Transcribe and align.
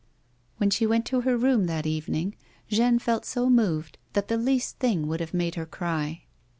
When 0.57 0.71
she 0.71 0.87
went 0.87 1.05
to 1.05 1.21
her 1.21 1.37
room 1.37 1.67
that 1.67 1.85
evening 1.85 2.33
Jeanne 2.67 2.97
felt 2.97 3.23
so 3.23 3.51
moved 3.51 3.99
that 4.13 4.29
the 4.29 4.35
least 4.37 4.79
thing 4.79 5.05
would 5.05 5.19
have 5.19 5.31
made 5.35 5.53
her 5.53 5.67
cry. 5.67 6.23